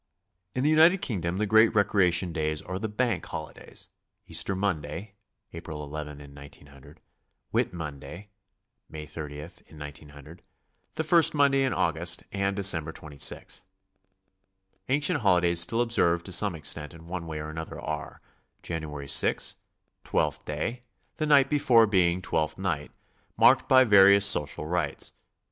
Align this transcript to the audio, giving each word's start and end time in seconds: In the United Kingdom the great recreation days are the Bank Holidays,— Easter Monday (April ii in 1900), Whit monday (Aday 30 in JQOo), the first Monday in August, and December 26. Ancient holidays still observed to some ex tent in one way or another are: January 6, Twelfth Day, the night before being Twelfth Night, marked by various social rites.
In 0.55 0.63
the 0.63 0.69
United 0.71 1.03
Kingdom 1.03 1.37
the 1.37 1.45
great 1.45 1.75
recreation 1.75 2.33
days 2.33 2.63
are 2.63 2.79
the 2.79 2.87
Bank 2.89 3.23
Holidays,— 3.23 3.89
Easter 4.25 4.55
Monday 4.55 5.13
(April 5.53 5.77
ii 5.79 6.01
in 6.23 6.33
1900), 6.33 6.99
Whit 7.51 7.71
monday 7.71 8.29
(Aday 8.91 9.07
30 9.07 9.39
in 9.67 9.77
JQOo), 9.77 10.39
the 10.95 11.03
first 11.03 11.35
Monday 11.35 11.61
in 11.63 11.71
August, 11.71 12.23
and 12.31 12.55
December 12.55 12.91
26. 12.91 13.61
Ancient 14.89 15.19
holidays 15.21 15.59
still 15.61 15.81
observed 15.81 16.25
to 16.25 16.31
some 16.31 16.55
ex 16.55 16.73
tent 16.73 16.95
in 16.95 17.05
one 17.05 17.27
way 17.27 17.39
or 17.39 17.51
another 17.51 17.79
are: 17.79 18.21
January 18.63 19.07
6, 19.07 19.57
Twelfth 20.03 20.43
Day, 20.45 20.81
the 21.17 21.27
night 21.27 21.47
before 21.47 21.85
being 21.85 22.23
Twelfth 22.23 22.57
Night, 22.57 22.89
marked 23.37 23.69
by 23.69 23.83
various 23.83 24.25
social 24.25 24.65
rites. 24.65 25.11